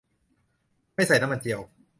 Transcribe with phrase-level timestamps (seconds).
[0.95, 1.61] ไม่ใส่น้ำมันเจียว